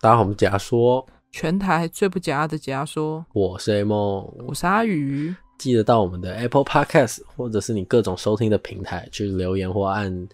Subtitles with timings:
[0.00, 3.98] 大家好，我们假说全台最不假的假说，我是 A 梦，
[4.46, 5.34] 我是阿宇。
[5.58, 10.28] 记得到我们的 Apple Podcast 或者是你各种收听的平台去留言或按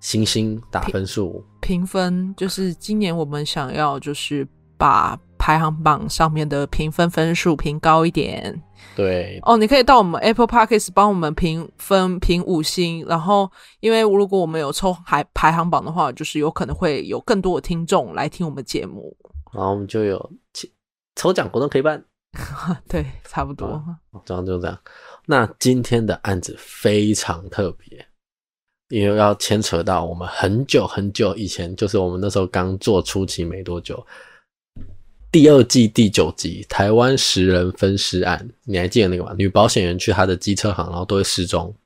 [0.00, 1.42] 星星打分数。
[1.62, 4.46] 评分，就是今年我们想要就是
[4.76, 8.60] 把排行榜上面的评分分数评高一点。
[8.96, 19.16] 对哦，你可以到我们 Apple Podcast 帮我们评分评五星，然后因为如果我们有抽排排行榜的话，就是有可能会有更多的听众来听我们节目，
[19.52, 20.32] 然后我们就有
[21.14, 22.04] 抽奖活动可以办，
[22.88, 23.80] 对，差不多，
[24.24, 24.76] 这样就这样。
[25.26, 28.04] 那今天的案子非常特别，
[28.88, 34.04] 因为要牵扯到我们很久很久以前，就是我们那时候刚做初期没多久。
[35.36, 39.34] 第二季第九集，台湾十人分尸案，你还记得那个吗？
[39.36, 41.76] 女保险员去她的机车行，然后都会失踪。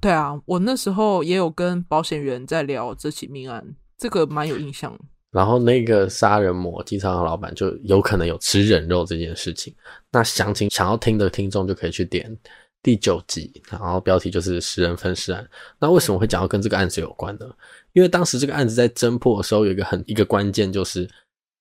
[0.00, 4.96] 对啊，我那时候也有跟保险员在聊这起命案，这个蛮有印象。
[5.32, 9.74] 然后那个杀人魔机车行老板就有可能有吃人肉这件事情。
[10.12, 12.32] 那详情想要听的听众就可以去点
[12.80, 15.44] 第九集，然后标题就是十人分尸案。
[15.80, 17.46] 那为什么会讲到跟这个案子有关呢？
[17.92, 21.10] 因为当时这个案子在侦破的时候，有一个很一个关键就是。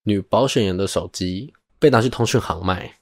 [0.03, 2.99] 女保险员的手机被拿去通讯行卖，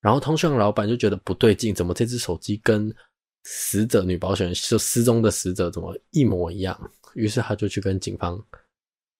[0.00, 2.94] 然后通讯行老板就觉得不对劲，怎么这只手机跟
[3.44, 6.90] 死者女保险员就失踪的死者怎么一模一样？
[7.14, 8.38] 于是他就去跟警方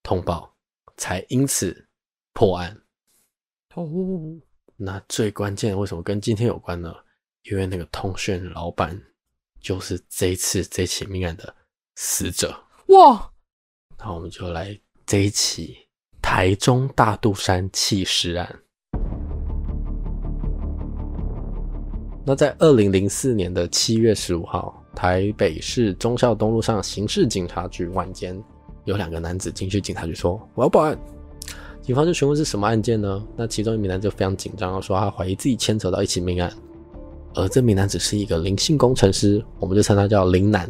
[0.03, 0.55] 通报，
[0.97, 1.89] 才因此
[2.33, 2.77] 破案。
[3.75, 3.87] 哦，
[4.77, 6.95] 那最关键为什么跟今天有关呢？
[7.45, 9.01] 因为那个通讯老板
[9.61, 11.55] 就是这一次这起命案的
[11.95, 12.55] 死者。
[12.89, 13.33] 哇！
[13.99, 15.86] 那我们就来这一起。
[16.29, 18.57] 台中大肚山弃尸案。
[22.25, 28.37] 那在二零零四年的七月十五号，台北市忠孝东路上刑事警察局晚间，
[28.87, 30.99] 有两个男子进去警察局说：“我要报案。”
[31.81, 33.25] 警方就询问是什么案件呢？
[33.37, 36.53] 那其中一名男子就非常紧张，说他怀疑自己牵扯到一起命案。
[37.35, 40.69] 而这名男子是一个林姓工程师，我们就称他叫林男。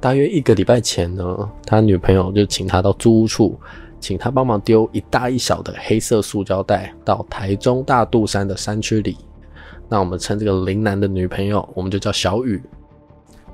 [0.00, 3.60] 大约一个礼拜前呢，他女朋友就请他到租屋处。
[4.00, 9.16] 请他帮忙丢一大一小的黑色塑胶袋到台中大肚山的山区里。
[9.88, 12.62] 那我们称这个林男的女朋友，我们就叫小雨。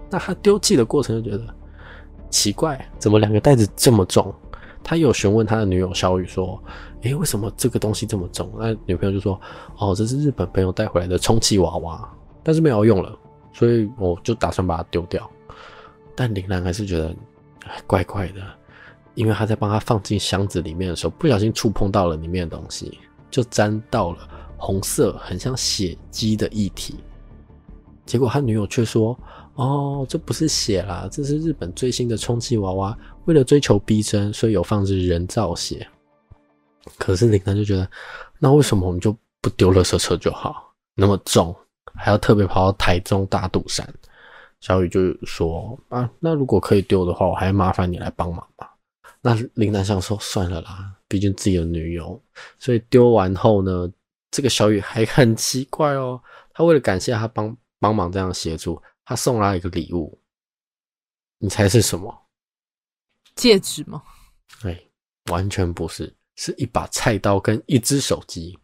[0.09, 1.45] 那他丢弃的过程就觉得
[2.31, 4.33] 奇怪，怎么两个袋子这么重？
[4.85, 6.63] 他有询问他的女友小雨说
[7.03, 9.41] ：“诶，为什么这个东西这么重？”那女朋友就说
[9.79, 12.09] ：“哦，这是日本朋友带回来的充气娃娃，
[12.45, 13.19] 但是没有用了，
[13.53, 15.29] 所以我就打算把它丢掉。”
[16.15, 17.13] 但林男还是觉得
[17.87, 18.41] 怪怪的。
[19.17, 22.97] 因为他在帮他放进箱子里面的时候，不小心触碰到了里面的东西，
[23.29, 26.97] 就沾到了红色很像血迹的液体。
[28.05, 29.19] 结果他女友却说
[29.57, 35.85] ：“哦，这不是血啦，这是日本最新的充气娃娃，为了追求逼真，所以有放置人造血。”
[36.97, 37.91] 可是林丹就觉得，
[38.39, 40.73] 那为什么我们就不丢垃圾车就好？
[40.95, 41.53] 那么重，
[41.95, 43.89] 还要特别跑到台中大肚山？
[44.61, 48.73] 小雨就说：“啊，那如果可以丢的话，我还麻烦你来帮忙吧。”
[49.27, 52.23] 那林南想说算了啦，毕竟自己的女友，
[52.61, 53.91] 所以丢完后呢，
[54.31, 56.23] 这个小雨还很奇怪哦。
[56.55, 60.17] 他为了感谢他帮帮忙这样协助，他送了他一个礼物。
[61.39, 62.17] 你猜是什么？
[63.35, 64.01] 戒指吗？
[64.63, 64.81] 哎，
[65.33, 68.57] 完全不是，是一把菜刀跟一只手机。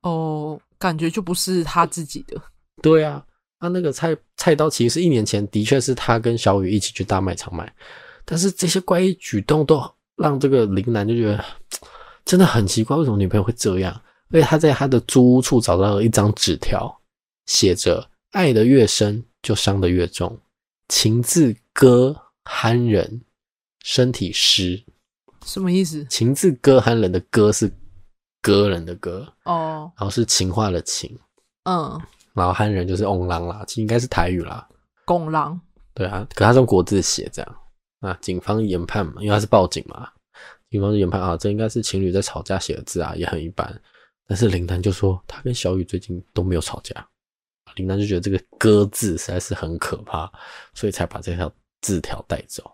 [0.00, 2.40] 哦，感觉就不是他自己的。
[2.80, 3.22] 对啊，
[3.60, 7.70] 他那个菜菜刀其实是一年前的确是他跟小雨一起去大卖场买。
[8.24, 9.82] 但是这些怪异举动都
[10.16, 11.44] 让这个林男就觉得
[12.24, 14.00] 真的很奇怪，为什么女朋友会这样？
[14.30, 17.00] 而且他在他的租屋处找到了一张纸条，
[17.46, 20.38] 写着“爱的越深，就伤的越重，
[20.88, 23.22] 情字割憨人，
[23.82, 24.82] 身体湿”。
[25.44, 26.04] 什么意思？
[26.06, 27.70] 情字割憨人的割是
[28.40, 31.18] 割人的割哦，然后是情话的情，
[31.64, 32.00] 嗯，
[32.32, 34.66] 然后憨人就是翁郎啦，其实应该是台语啦，
[35.04, 35.60] 公狼。
[35.92, 37.56] 对啊，可他用国字写这样。
[38.02, 40.10] 那警方研判嘛，因为他是报警嘛，
[40.68, 43.80] 警方研判啊，这应该是情侣在吵架写的字啊，也很一般。
[44.26, 47.08] 但是林丹就说他跟小雨最近都没有吵架，
[47.76, 50.30] 林丹就觉得这个“割”字实在是很可怕，
[50.74, 52.68] 所以才把这条字条带走。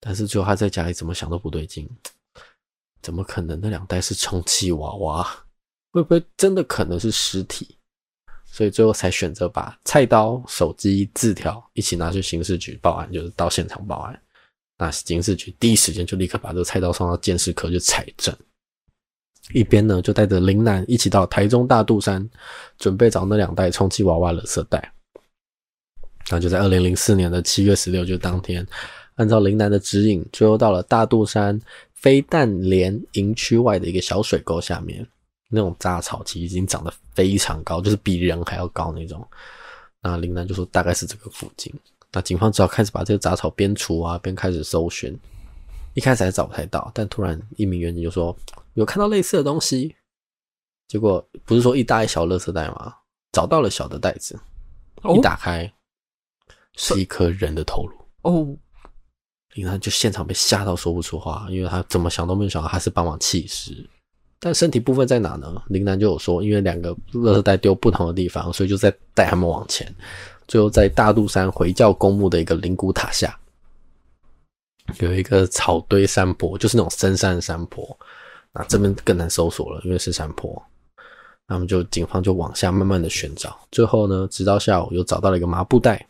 [0.00, 1.86] 但是最后他在家里怎么想都不对劲，
[3.02, 5.24] 怎么可能那两袋是充气娃娃？
[5.90, 7.76] 会不会真的可能是尸体？
[8.50, 14.22] 所以最后才选择把菜刀、手机、字条一起拿去刑事局报案，就是到现场报案。
[14.78, 18.34] 那刑事局第一时间就立刻把这个菜刀送到鉴识科去采证，
[19.52, 22.26] 一边呢就带着林楠一起到台中大肚山，
[22.78, 24.92] 准备找那两袋充气娃娃垃圾袋。
[26.30, 28.64] 那就在二零零四年的七月十六，就当天，
[29.16, 31.58] 按照林南的指引，最后到了大肚山
[31.94, 35.04] 飞弹连营区外的一个小水沟下面，
[35.50, 39.26] 那种杂草其实已经长得非常高，就是比人还要高那种。
[40.00, 41.74] 那林南就说大概是这个附近。
[42.12, 45.18] 那警方只好开始把这个杂草边除啊，边开始搜寻。
[45.94, 48.36] 一开始还找不太到，但突然一名员警就说
[48.74, 49.94] 有看到类似的东西。
[50.86, 52.94] 结果不是说一大一小垃圾袋吗？
[53.32, 54.38] 找到了小的袋子，
[55.14, 55.70] 一打开
[56.76, 57.94] 是一颗人的头颅。
[58.22, 58.56] 哦，
[59.54, 63.86] 林南就现场被吓到说不出话，因为他怎么想都没有想到他是帮忙弃尸。
[64.40, 65.62] 但身体部分在哪呢？
[65.66, 69.92] 林南就有说，因为两个垃圾袋丢不同的地方，所以就在带他们往前。
[70.48, 73.38] 最后在大肚山回教公墓的一个灵骨塔下，
[74.98, 77.96] 有一个草堆山坡，就是那种深山的山坡。
[78.52, 80.60] 那这边更难搜索了，因为是山坡。
[81.46, 86.06] 那么就警方就往下慢慢的寻找，最后呢，直到下午又找到了一个麻布袋，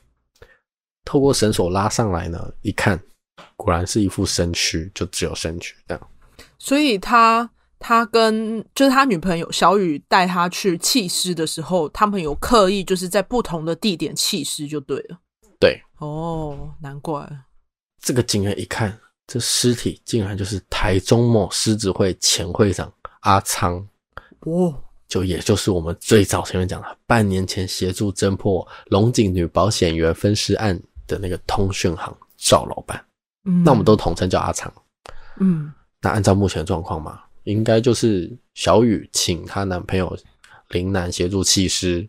[1.05, 3.00] 透过绳索拉上来呢，一看，
[3.56, 6.08] 果然是一副身躯，就只有身躯这样。
[6.58, 15.19] 所以他他跟就是他女朋友小雨带他去弃尸的时候，他们有刻意就是在不同的地点弃尸就对了。
[15.60, 17.28] 对，哦，难怪
[18.00, 23.86] 这个警员一看，这尸体竟然就是台中某狮子会前会长阿昌。
[24.40, 24.75] 哦。
[25.08, 33.02] 就也就是我们最早前面讲的，半年前协助侦破龙井女保险员分尸案的那个通讯行赵老板，
[33.46, 34.70] 嗯，那我们都统称叫阿昌，
[35.40, 35.72] 嗯，
[36.02, 40.17] 那按照目前的状况嘛，应该就是小雨请她男朋友
[40.69, 42.08] 林南协助弃尸，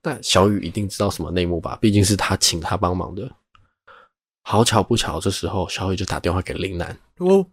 [0.00, 1.76] 但小雨一定知道什么内幕吧？
[1.80, 3.30] 毕竟是他请他帮忙的。
[4.42, 7.46] 好巧不巧，这时候小雨就打电话给林南，哦，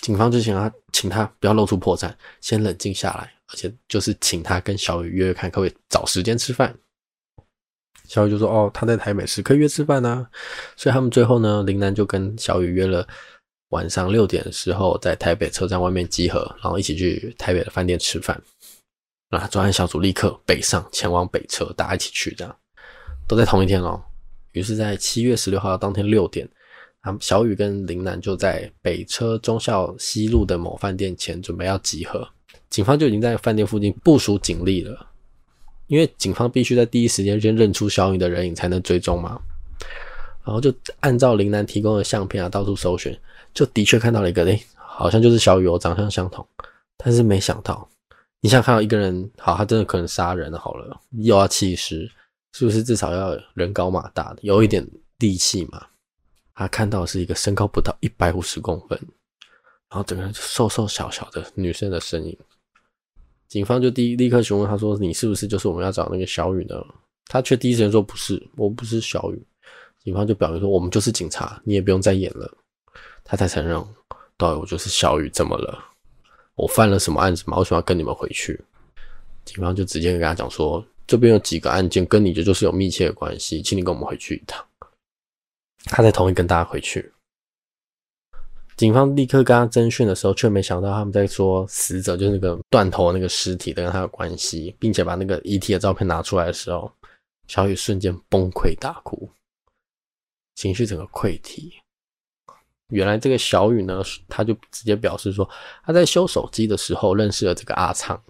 [0.00, 3.32] 警方就请他请他不要露出破绽，先冷静下来。
[3.52, 6.74] 而且就是请他跟小雨约约看，可不可以找时间吃饭。
[8.08, 10.26] 小雨就说：“哦，他在台北市，可以约吃饭啊。”
[10.76, 13.06] 所以他们最后呢，林南就跟小雨约了
[13.74, 18.40] 晚上六点的时候，在台北车站外面集合，然后一起去台北的饭店吃饭。
[19.28, 22.56] 那专案小组立刻北上前往北车，大家一起去，这样
[23.26, 24.00] 都在同一天哦。
[24.52, 26.48] 于是，在七月十六号当天六点，
[27.00, 32.24] 啊小雨跟林南就在北车忠孝西路的某饭店前准备要集合。
[32.70, 35.04] 警方就已经在饭店附近部署警力了，
[35.88, 39.40] 因为警方必须在第一时间先认出小雨的人影才能追踪嘛。
[40.44, 43.16] 然后就按照林南提供的相片啊，到处搜寻，
[43.54, 46.46] 就的确看到了一个，诶，好像就是小雨哦，长相相同。
[46.96, 47.88] 但是没想到，
[48.40, 52.10] 你想看到一个人，好，他真的可能杀人好了，又要弃尸，
[52.52, 54.86] 是不是至少要人高马大的，有一点
[55.18, 55.86] 力气嘛？
[56.54, 58.98] 他看到是一个身高不到一百五十公分，
[59.90, 62.36] 然后整个人瘦瘦小小的女生的身影。
[63.48, 66.76] 警方就第一立刻询问他说：“你是不是就是我们要找那个小雨呢？”
[67.26, 69.46] 他却第一时间说：“不是，我不是小雨。”
[70.02, 72.50] 警方就表明说：“我们就是警察，你也不用再演了。”
[73.24, 73.82] 他才承认
[74.36, 75.82] ：“对，我就是小雨，怎么了？
[76.54, 77.58] 我犯了什么案子吗？
[77.58, 78.62] 为什么要跟你们回去？”
[79.44, 84.64] 警方就直接跟他讲说：“这边有几个案件跟你的就是有密切的关系，请你跟我们回去一趟。”
[85.86, 87.12] 他才同意跟大家回去。
[88.76, 96.90] 警方立刻跟他侦讯的时候，却没想到他们在说死者就是那个断头的那个尸体跟他有关系，并且把那个遗体的照片拿出来的时候，
[97.46, 99.28] 小雨瞬间崩溃大哭，
[100.56, 101.72] 情绪整个溃堤。
[102.88, 105.48] 原来这个小雨呢，他就直接表示说
[105.84, 108.20] 他在修手机的时候认识了这个阿昌，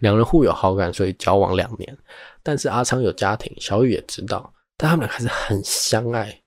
[0.00, 1.98] 两人互有好感，所以交往两年。
[2.42, 6.40] 但是阿昌有家庭，小雨也知道，但他们俩还是很相爱。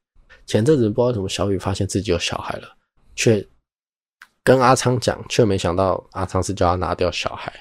[0.46, 2.68] 前阵子不知道为什么小雨发现自己有小孩了。
[3.16, 3.46] 却
[4.44, 7.54] 跟阿昌讲，却没想到阿昌是叫他拿掉小孩，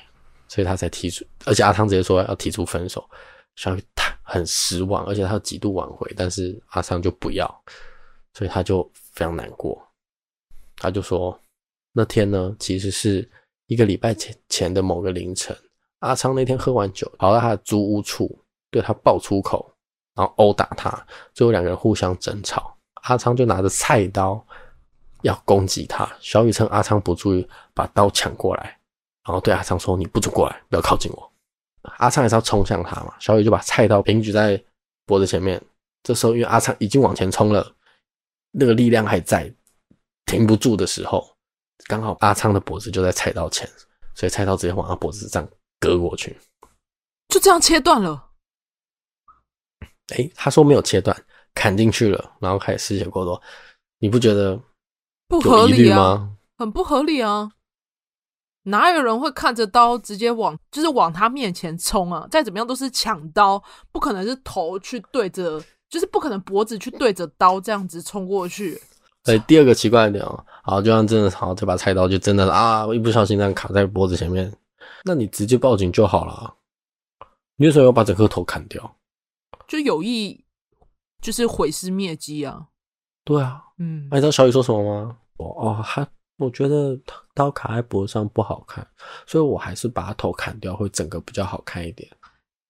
[0.49, 3.04] 所以他才提出，而且阿昌直接说要提出分手，
[3.56, 7.46] 小雨他 很失望，而且他几度挽回，但是阿昌就不要，
[8.32, 9.80] 所以他就非常难过，
[10.76, 11.38] 他就说
[11.92, 13.28] 那天呢，其实是
[13.66, 15.56] 一个礼拜前前的某个凌晨，
[16.00, 18.38] 阿昌那天喝完酒跑到他的租屋处，
[18.70, 19.70] 对他爆粗口，
[20.14, 24.44] 然后殴打他，最后两个人互相争吵，阿昌就拿着菜刀。
[25.22, 28.78] 要攻击他，小雨趁阿昌不注意，把刀抢过来，
[29.26, 31.32] 然后对阿昌说：“你不准过来，不要靠近我。”
[31.98, 34.58] 阿昌也是要冲向他嘛，小雨就把菜刀平举在
[35.04, 35.62] 脖子前面。
[36.02, 37.70] 这时候，因为阿昌已经往前冲了，
[38.50, 39.52] 那个力量还在，
[40.26, 41.37] 停不住的时候，
[41.87, 43.69] 刚好阿昌的脖子就在菜刀前，
[44.14, 46.38] 所以菜刀直接往他脖子这样割过去，
[47.28, 48.30] 就这样切断了。
[50.16, 51.16] 诶，他说没有切断，
[51.54, 53.40] 砍进去了，然后开始失血过多。
[53.99, 54.61] 你不觉得？
[55.28, 57.52] 不合理吗，很不合理啊！
[58.64, 62.26] 哪有人会看着刀直接往，就是往他面前冲啊？
[62.28, 68.80] 再怎么样都是抢刀，不可能是头去对着，就是不可能脖子去对着刀这样子冲过去。
[69.25, 74.50] 对，第二个奇怪的点哦，好，就像真的好，这把菜刀就真的啊，我一不小心这样卡在脖子前面，
[75.04, 76.54] 那你直接报警就好了。
[77.56, 78.97] 你为什么要把整个头砍掉？
[79.68, 80.42] 就有意，
[81.20, 82.66] 就是毁尸灭迹啊。
[83.25, 85.16] 对啊，嗯，那你知道小雨说什么吗？
[85.37, 86.99] 我哦，他我觉得
[87.35, 88.87] 刀卡在脖子上不好看，
[89.26, 92.11] 所以我还是把他头砍掉，会整个比较好看一点。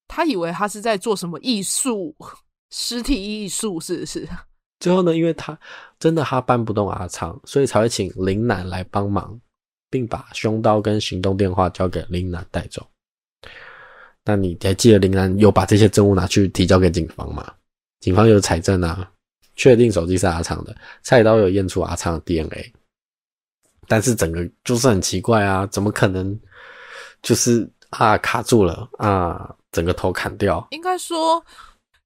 [0.09, 2.13] 他以为他是在做什么艺术，
[2.71, 4.29] 尸体艺术是不是？
[4.81, 5.59] 最后呢，因为他
[5.99, 9.39] 真的他搬不动阿昌，所以才会请林楠来帮忙，
[9.91, 12.87] 并把凶刀跟行动电话交给林楠带走。
[14.25, 17.53] 那你还记得林楠有把这些证物拿去提交给警方吗？
[18.01, 19.11] 警方有采证啊，
[19.55, 22.73] 确定手机是阿昌的，菜刀有验出阿昌的 DNA，
[23.87, 26.39] 但是整个就是很奇怪啊，怎么可能
[27.21, 30.67] 就是啊卡住了啊，整个头砍掉？
[30.71, 31.45] 应该说。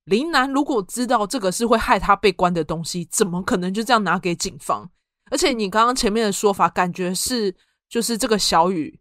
[0.05, 4.91] 林楠如果知道这个是会害他被关的东西，怎么可能就这样拿给警方？
[5.31, 7.55] 而且你刚刚前面的说法，感觉是
[7.89, 9.01] 就是这个小雨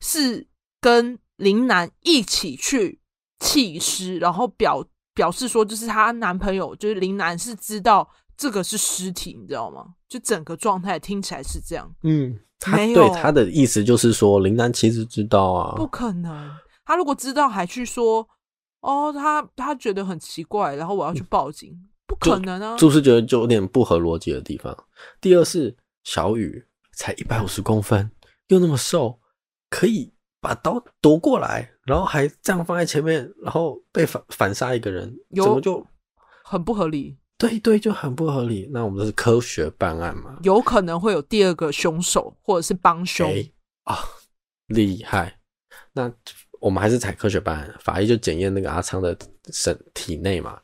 [0.00, 0.48] 是
[0.80, 3.00] 跟林楠一起去
[3.38, 4.84] 弃尸，然后表
[5.14, 9.94] 表示说，就是她男朋友就是林楠是知道这个是尸体，你知道吗？
[10.08, 11.88] 就整个状态听起来是这样。
[12.02, 16.50] 嗯，他对他的意思就是说，林楠其实知道啊，不可能，
[16.84, 18.28] 他如果知道还去说。
[18.82, 21.72] 哦，他他觉得很奇怪，然后我要去报警，
[22.04, 22.76] 不可能啊！
[22.76, 24.76] 就是觉得就有点不合逻辑的地方。
[25.20, 26.64] 第二是小雨
[26.96, 28.10] 才一百五十公分，
[28.48, 29.20] 又那么瘦，
[29.70, 35.86] 可以把刀夺过来，然后还这样放在前面，然后被反反杀一个人，怎么就
[36.42, 37.16] 很不合理？
[37.38, 38.68] 对对，就很不合理。
[38.72, 40.38] 那我们这是科学办案嘛？
[40.42, 43.52] 有可能会有第二个凶手，或者是帮凶、欸、
[43.84, 43.96] 啊，
[44.66, 45.38] 厉害！
[45.92, 46.12] 那。
[46.62, 49.18] 我们还是采科学办案，法医就检验那个阿昌的
[49.52, 50.60] 身体内嘛，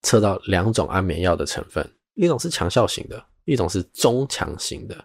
[0.00, 4.96] 测到两种安眠药的成分，一种是强效型的，一种是中强型的。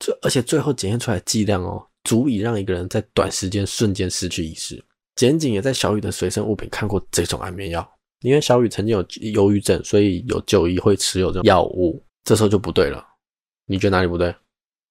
[0.00, 4.84] 最而且最后检验出来的剂量哦，足以让一个人在短时间瞬间失去意识。
[5.16, 7.90] 检警也在小雨的随身物品看过这种安眠药，
[8.20, 9.02] 因为小雨曾经有
[9.32, 12.04] 忧郁症，所以有就医会持有这种药物。
[12.22, 13.02] 这时候就不对了，
[13.64, 14.34] 你觉得哪里不对？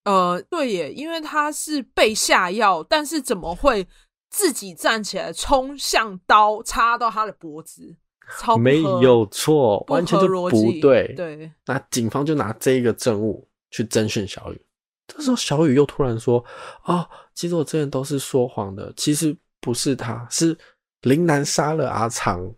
[0.05, 3.87] 呃，对耶，因为他是被下药，但是怎么会？
[4.29, 7.95] 自己站起来冲向刀插到他的脖子，
[8.39, 11.13] 超没有错，完全就不对。
[11.15, 14.61] 对，那警方就拿这一个证物去侦讯小雨。
[15.07, 16.43] 这时候小雨又突然说
[16.83, 20.55] ：“哦，其实我之前都是说谎的，其实不是他，是
[21.01, 22.53] 林南杀了阿昌。”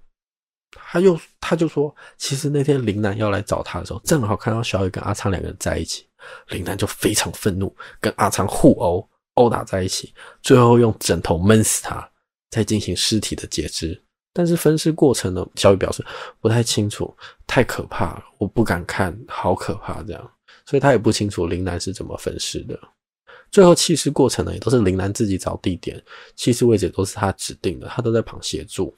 [0.72, 6.08] 他又他就说：“其实那天林南要来找他的时候，正好看到小雨跟阿昌两个人在一起，
[6.50, 9.08] 林南就非常愤怒，跟阿昌互殴。”
[9.40, 12.08] 殴打在一起，最后用枕头闷死他，
[12.50, 14.00] 再进行尸体的截肢。
[14.34, 15.46] 但是分尸过程呢？
[15.56, 16.06] 小雨表示
[16.40, 17.16] 不太清楚，
[17.48, 20.32] 太可怕了，我不敢看，好可怕这样。
[20.66, 22.80] 所以他也不清楚林南是怎么分尸的。
[23.50, 26.02] 最后弃尸过程呢，也都是林南自己找地点，
[26.36, 28.96] 弃尸位置都是他指定的，他都在旁协助。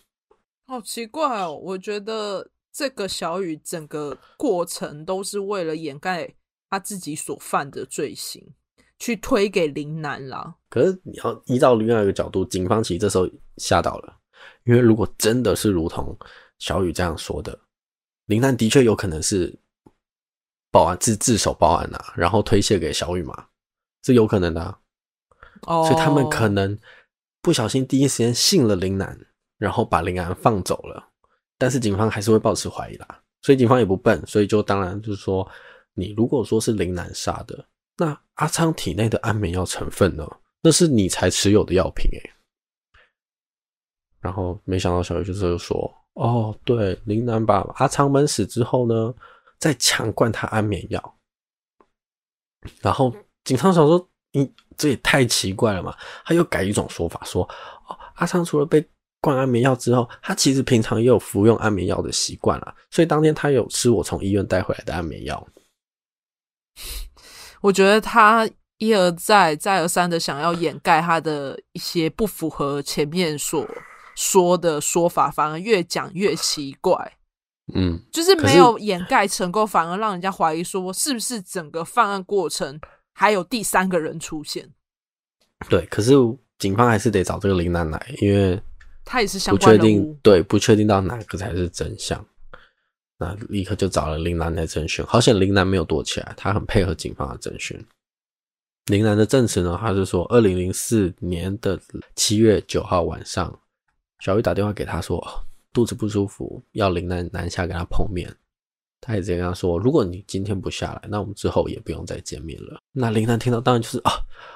[0.67, 6.33] 好奇怪哦，我觉得这个小雨整个过程都是为了掩盖
[6.69, 8.45] 他自己所犯的罪行。
[9.01, 10.55] 去推给林南了。
[10.70, 13.27] 可是你要依照另外一个角度，警方其实这时候
[13.58, 14.15] 吓到了，
[14.63, 16.15] 因为如果真的是如同
[16.60, 17.60] 小雨这样说的，
[18.27, 19.58] 林南的确有可能是
[20.70, 23.48] 报案自自首报案啊，然后推卸给小雨嘛，
[24.03, 24.77] 是有可能的啊。
[25.63, 26.77] 哦，所以他们可能
[27.41, 29.20] 不小心第一时间信了林南，
[29.58, 31.10] 然后把林南放走了。
[31.58, 35.50] 但是警方还是会保持怀疑啦，所以警方也不笨，所以就当然就是说，
[35.96, 37.65] 你如果说是林南杀的。
[38.01, 40.27] 那阿昌体内的安眠药成分呢？
[40.63, 42.31] 那是你才持有的药品诶。
[44.20, 49.13] 然后没想到小雨就是说：“哦，对，林南把阿昌闷死之后呢，
[49.60, 51.17] 再强灌他安眠药。”
[52.81, 57.43] 然后警察想说：“你这也太奇怪了嘛！”他又改一种说法说
[57.88, 58.84] ：“哦，阿昌除了被
[59.20, 65.48] 灌安眠药之后，他其实平常也有服用安眠药的习惯了，所以当天他有吃我从医院带回来的安眠药。”
[67.61, 73.67] 我觉得他一而再、再而三的想要掩盖他的一些不符合前面所
[74.15, 77.13] 说的说法，反而越讲越奇怪。
[77.73, 82.77] 嗯，就是没有掩盖成功，反而让人家怀疑说，是不是整个犯案过程
[83.13, 84.69] 还有第三个人出现？
[85.69, 86.11] 对，可是
[86.57, 88.61] 警方还是得找这个林楠来，因为
[89.05, 92.25] 他也是相关不确定，对，不确定到哪个才是真相。
[93.21, 97.79] 那立刻就找了林南来侦讯，好险林南没有躲起来，他很配合警方的侦讯。
[98.87, 101.79] 林南的证词呢，他是说，二零零四年的
[102.15, 103.55] 七月九号晚上，
[104.21, 105.23] 小玉打电话给他说，
[105.71, 108.35] 肚子不舒服，要林南南下跟他碰面。
[109.03, 114.11] 他也直接跟他说：“如果你今天不下来，那我们之后也不用再见面了。”那林南听到当然就是啊，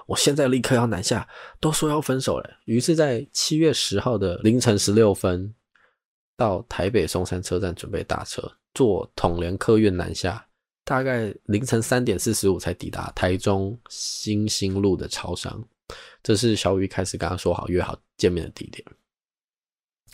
[0.05, 1.27] 我现在立刻要南下，
[1.59, 2.49] 都说要分手了。
[2.65, 5.51] 于是，在七月十号的凌晨十六分，
[6.37, 10.45] 到台北松山车站准备搭车，坐统联客运南下。
[10.83, 15.63] 大概凌晨三点四十五才抵达台中新兴路的超商，
[16.21, 18.85] 这是小雨开始跟他说好约好见面的地点。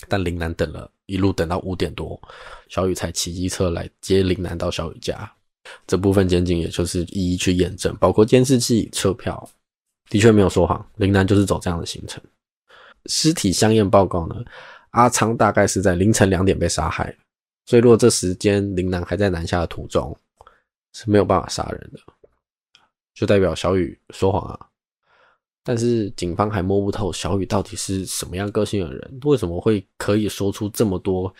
[0.07, 2.19] 但林南等了一路等到五点多，
[2.69, 5.29] 小雨才骑机车来接林南到小雨家。
[5.85, 9.47] 这部分检警也就是一一去验证，包括监视器、车票，
[10.09, 10.83] 的确没有说谎。
[10.95, 12.23] 林南就是走这样的行程。
[13.07, 14.35] 尸体相验报告呢，
[14.91, 17.13] 阿昌大概是在凌晨两点被杀害，
[17.65, 20.17] 所以如果这时间林南还在南下的途中。
[20.93, 21.99] 是没有办法杀人的，
[23.13, 24.59] 就代表小雨说谎啊。
[25.63, 31.33] 但是警方还摸不透小雨到底是什么样个性的人，为什么会可以说出这么多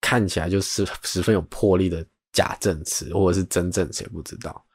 [0.00, 4.66] 看起来就是十分有魄力的假证词，或者是真证，谁不知道？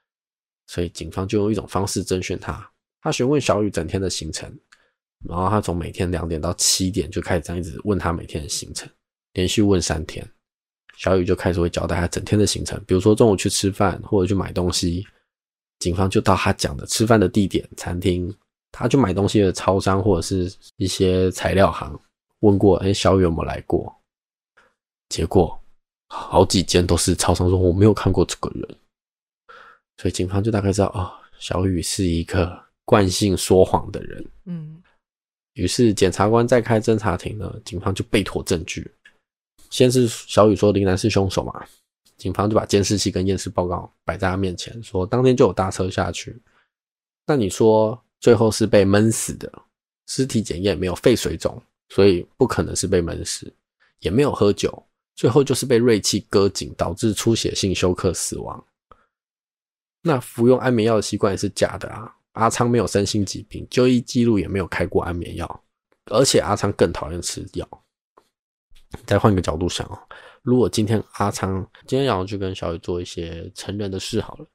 [0.67, 2.65] 所以警方就用一种方式征询他。
[3.01, 4.49] 他询问小雨整天的行程，
[5.25, 8.89] 然后他从每天两点到七点就开始这样一直问他每天的行程，
[9.33, 10.25] 连续问三天。
[10.97, 15.05] 小雨就开始会交代他整天的行程，比如说中午去吃饭或者去买东西，
[15.79, 18.35] 警方就到他讲的吃饭的地点餐厅，
[18.71, 21.99] 他去买东西的超商或者是一些材料行，
[22.39, 23.95] 问过，哎，小雨有没有来过？
[25.09, 25.59] 结果
[26.09, 28.77] 好几间都是超商说我没有看过这个人，
[29.97, 34.25] 所以警方就大概知道，哦，小雨是一个惯性说谎的人。
[34.45, 34.81] 嗯，
[35.57, 38.89] 于是检察官再开侦查庭呢，警方就备妥证据。
[39.71, 41.65] 先是小雨说林南是凶手嘛，
[42.15, 46.39] 警方就把监视器跟验尸报告摆在他面前，说当天就有搭车下去。
[47.25, 49.51] 那你说最后是被闷死的，
[50.07, 53.51] 尸体检验没有肺水肿，所以不可能是被闷死，
[53.99, 54.81] 也没有喝酒，
[55.15, 58.63] 最后就是被锐器割颈导致出血性休克死亡。
[60.03, 65.63] 那服用安眠药的习惯也是假的啊，阿昌没有身心疾病，就医记录也没有开过安眠药，
[66.05, 67.67] 而且阿昌更讨厌吃药。
[69.05, 69.99] 再换个角度想哦，
[70.43, 74.45] 如果今天阿昌今天要去跟小雨做一些成人的事好了，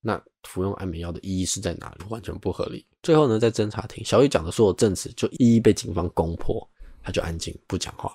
[0.00, 2.04] 那服用安眠药的意义是在哪里？
[2.08, 2.86] 完全不合理。
[3.02, 6.68] 最后呢，在侦查庭，小雨讲的所有证词就一一被警方攻破，
[7.02, 8.14] 他就安静不讲话。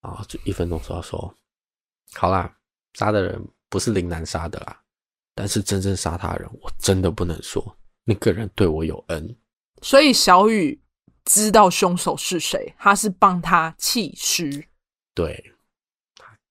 [0.00, 1.34] 啊，就一分钟说说，
[2.14, 2.52] 好啦，
[2.94, 4.82] 杀的人不是林南杀的啦，
[5.34, 9.36] 但是真正杀他的人，我真的不能说，那个人对我有恩，
[9.82, 10.80] 所以小雨。
[11.26, 14.62] 知道凶手是谁，他是帮他弃尸。
[15.14, 15.42] 对，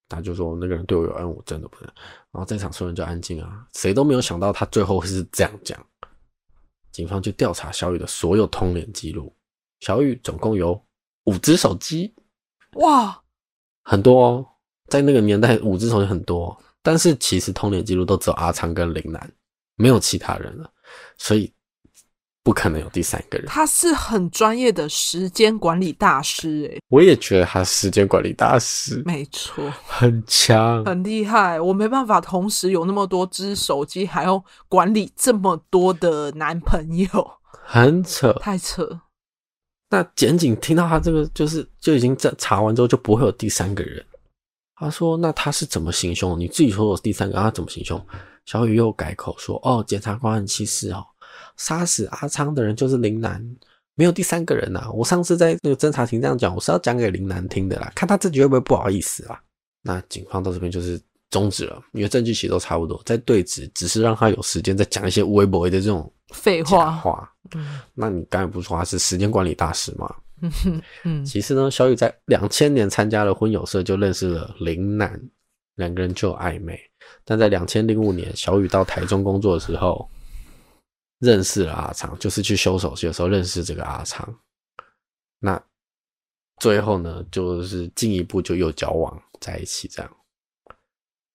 [0.09, 1.85] 他就说那个人对我有恩，我真的不能。
[2.31, 5.79] 然后在场所有人就安静啊，谁都没有想到他最后会是这样讲。
[6.91, 9.31] 警方就调查小雨的所有通联记录，
[9.81, 10.83] 小雨总共有
[11.25, 12.11] 五只手机，
[12.77, 13.21] 哇，
[13.83, 14.47] 很多哦，
[14.87, 19.31] 在那个年代五只手机很多，但是其实通联记录都只有阿昌跟林南，
[19.75, 20.69] 没有其他人了，
[21.17, 21.51] 所以。
[22.45, 31.57] 不可能有第三个人，他是很专业的时间管理大师诶，我也觉得他时间管理大师，没错，很强，很厉害。
[31.61, 37.31] 我没办法同时有那么多只手机，还要管理这么多的男朋友，
[37.63, 38.99] 很扯，太扯。
[39.89, 44.05] 那检警听到他这个，就是就已经在查完之后就不会有第三个人。
[44.83, 46.39] 他说：“那他是怎么行凶？
[46.39, 47.99] 你自己说有第三个，他怎么行凶？”
[48.45, 51.03] 小雨又改口说：“哦，检察官，其实哦。”
[51.57, 53.43] 杀死阿昌的人就是林南，
[53.95, 54.91] 没有第三个人呐、啊。
[54.91, 59.39] 我上次在那个侦查庭这样讲，我是要讲给林南听的啦，看他自己会不会不好意思啦。
[59.81, 67.31] 那警方到这边就是终止了，因为证据其实都差不多，在对质，只是让他有时间再讲一些微博的这种废话话。
[67.55, 70.13] 嗯，那你刚才不是说他是时间管理大师吗？
[70.43, 71.25] 嗯哼嗯。
[71.25, 75.19] 其实呢，小雨在两千年参加了婚友社，就认识了林南，
[75.75, 76.79] 两个人就暧昧。
[77.25, 80.07] 但在两千零五年，小雨到台中工作的时候。
[81.19, 84.27] 认识了阿昌，就是去修手机的时候认识这个阿昌。
[85.39, 85.63] 那
[86.57, 90.17] 最后呢，就是进一步就又交往在一起这样。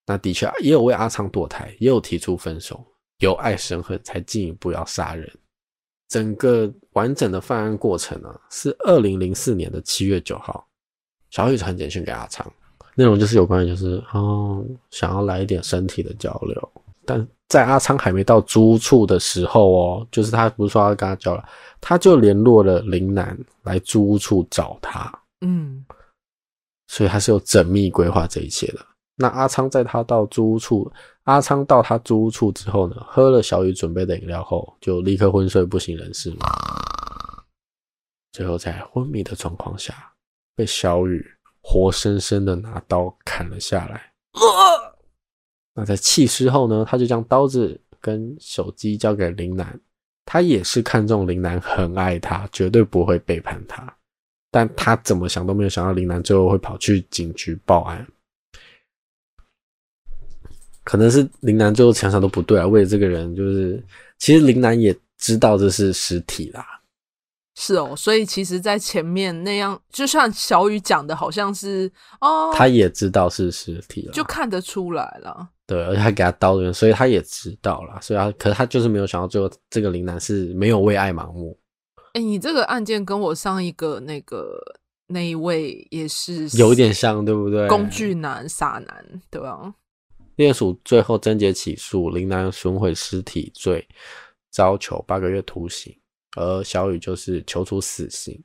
[0.04, 2.84] 那的确也有为阿昌堕胎，也有提出分手，
[3.20, 5.26] 由爱生恨才进一步要杀人。
[6.08, 10.66] 整个完整的犯案过程呢，是二零零四年的七月九号，
[11.30, 12.50] 小雨传简讯给阿昌，
[12.94, 16.72] 内容就是有关于就是哦，想要来一点身体的交流，
[17.04, 17.26] 但。
[17.48, 21.42] 在阿昌还没到租处的时候哦，就是他不是说要跟他交流，
[21.80, 25.10] 他就联络了林楠来租处找他。
[25.40, 25.82] 嗯，
[26.88, 28.84] 所以他是有缜密规划这一切的。
[29.20, 30.90] 那阿昌在他到租屋处，
[31.24, 36.46] 阿昌到他租屋处之后呢，喝了小雨准备的饮料后，就立刻昏睡不省人事嘛。
[38.32, 40.12] 最后在昏迷的状况下，
[40.54, 41.26] 被小雨
[41.60, 44.96] 活生生的拿刀砍了下来，呃。
[45.74, 49.80] 那在弃尸后呢，他就将刀子跟手机交给林楠。
[50.24, 53.92] 他也是看中林楠，很爱他，绝对不会背叛他。
[54.50, 58.06] 但他怎么想都没有想到，林楠最后会跑去警局报案。
[60.88, 63.84] 可能是林南最后想想都不对啊，为了这个人，就是
[64.16, 66.64] 其实林南也知道这是尸体啦。
[67.56, 75.46] 是哦，所以其实，在前面那样，就像小雨讲的，好像是哦，他也知道是尸体了，就看得出来了。
[75.66, 81.58] 对，而且还给他刀的人，所以他也知道了，所以他，可是他就是没有想到，最后这个林南是没有为爱盲目。
[82.14, 84.58] 哎、欸，你这个案件跟我上一个那个
[85.08, 87.68] 那一位也是有点像，对不对？
[87.68, 89.74] 工具男、傻男，对吧？
[90.38, 93.84] 猎署最后侦结起诉林南损毁尸体罪，
[94.50, 95.92] 遭求八个月徒刑，
[96.36, 98.40] 而小雨就是求处死刑。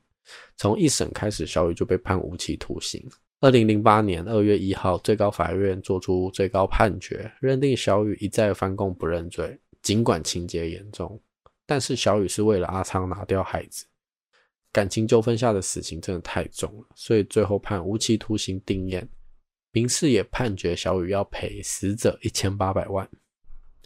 [0.56, 3.00] 从一审开始，小雨就被判无期徒刑。
[3.38, 9.56] 二零零八年二月一号，最高法院作出最高判决，认定小雨一再翻供不认罪。
[9.80, 11.22] 尽管情节严重，
[11.64, 13.86] 但是小雨是为了阿昌拿掉孩子，
[14.72, 19.06] 感情纠纷下的死刑真的太重了，所以最后判无期徒刑定谳。
[19.74, 23.06] 民事也判决小雨要赔死者一千八百万，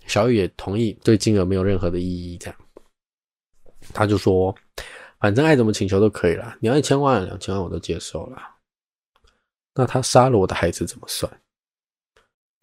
[0.06, 2.36] 小雨也同意，对金额没有任何的异议。
[2.36, 2.56] 这样，
[3.94, 4.54] 他就说，
[5.18, 8.38] 反正爱怎么请求都可以啦，你要一千万、两千万我都接受了。
[9.74, 11.40] 那他杀了我的孩子怎么算？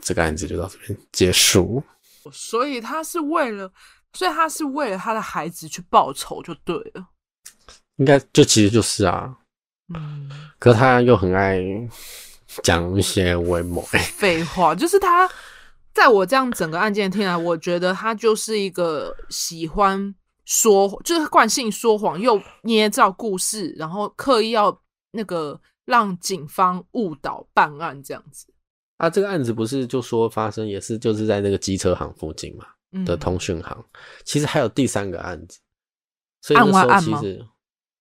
[0.03, 1.81] 这个案子就到这边结束。
[2.31, 3.73] 所以他是为了，
[4.13, 7.07] 所以他是为了他的孩子去报仇就对了。
[7.95, 9.35] 应该就其实就是啊，
[9.95, 11.59] 嗯，可是他又很爱
[12.63, 13.83] 讲一些威猛。
[13.85, 15.29] 废话， 就是他
[15.93, 20.13] 在我这样整个案件听来，我觉得他就是一个喜欢
[20.45, 25.59] 说，就是惯性说谎，又捏造故事，然后刻意要那个。
[25.87, 28.47] 让警方误导办案这样子。
[28.97, 33.85] 啊，这个案子不是就说发生也是就是在那个机车行附近嘛、嗯、的通讯行，
[34.23, 35.59] 其实还有第三个案子，
[36.41, 37.45] 所以那时候其实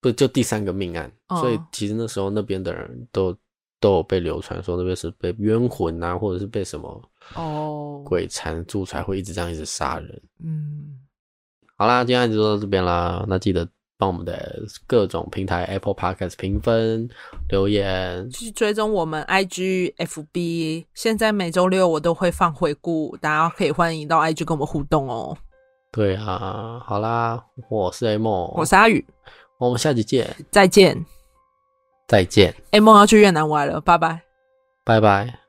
[0.00, 3.36] 不就第三个命案，哦、所以其实那时候那边的人都
[3.84, 7.02] 都有被流传说那边是被冤魂啊，或者是被什么
[7.34, 10.22] 哦鬼缠住才会一直这样一直杀人。
[10.42, 10.98] 嗯，
[11.76, 13.68] 好啦，今天就到这边啦，那记得。
[13.96, 17.08] 帮我们的各种平台 Apple Podcast 评分、
[17.48, 20.84] 留言，去追踪我们 IG、FB。
[20.94, 25.38] 现在每周六我都会放回顾，大家可以欢迎到 IG 跟我们互动哦。
[25.92, 29.02] 对啊，好啦，我是 A 梦，我是阿宇，
[29.58, 31.06] 我们下集见，再见，
[32.06, 32.54] 再见。
[32.72, 34.22] A 梦要去越南玩了，拜拜，
[34.84, 35.43] 拜拜。